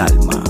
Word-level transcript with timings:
Alma. 0.00 0.49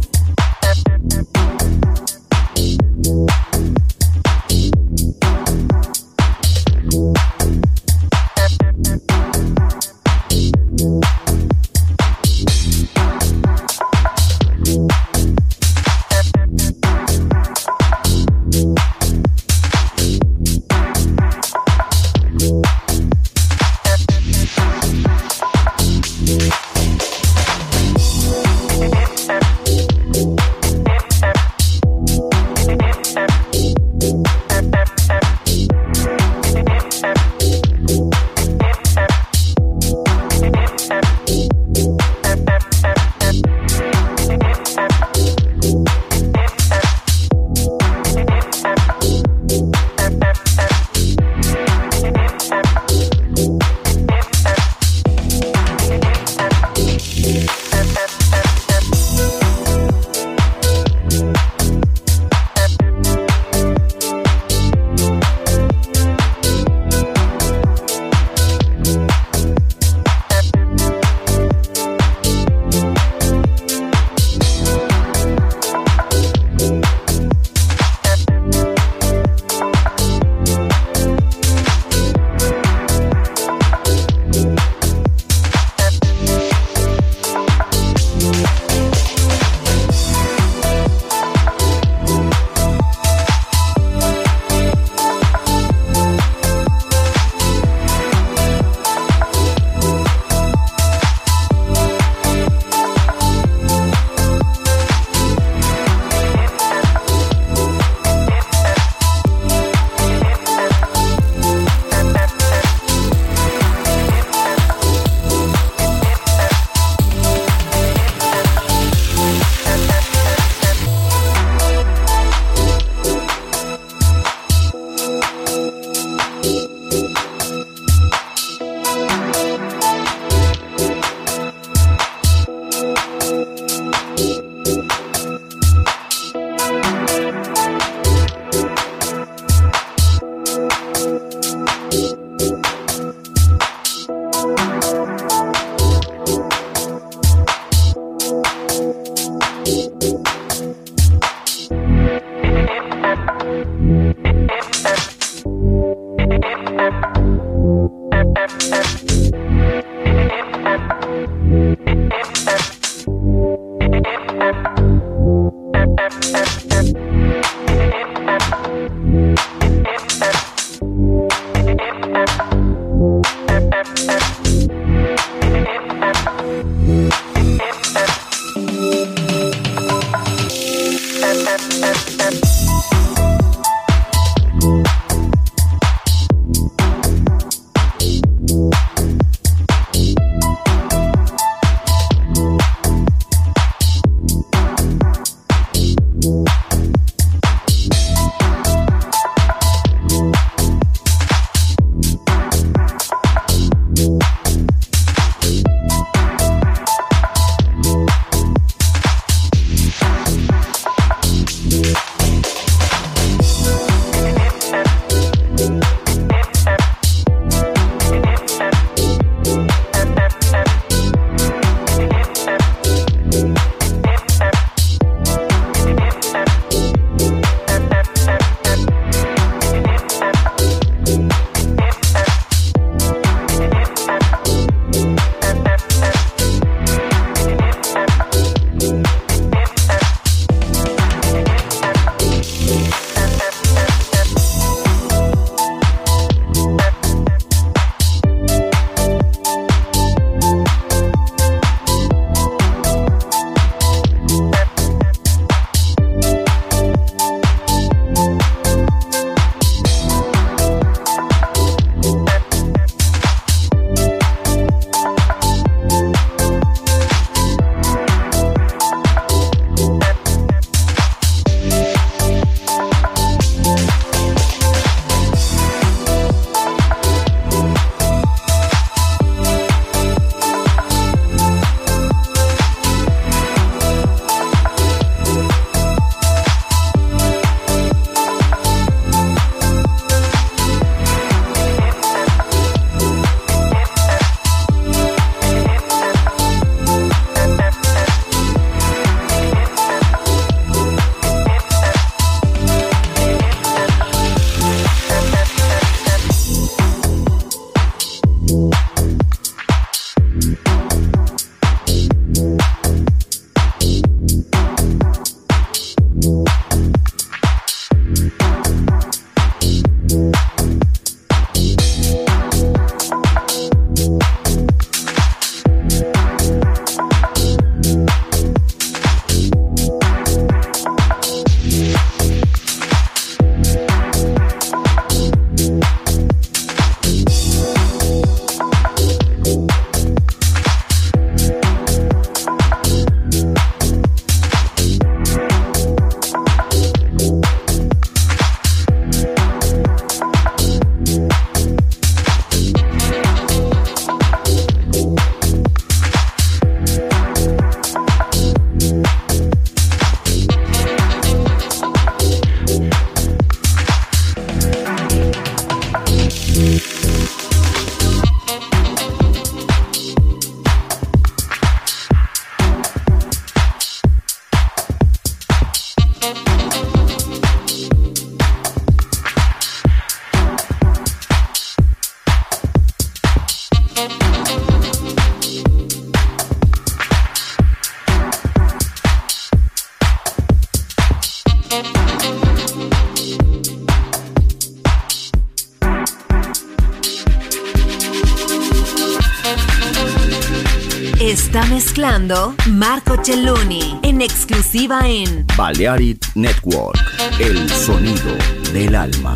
Exclusiva 404.81 405.07
en 405.07 405.45
Balearic 405.57 406.35
Network, 406.35 406.99
el 407.39 407.69
sonido 407.69 408.35
del 408.73 408.95
alma. 408.95 409.35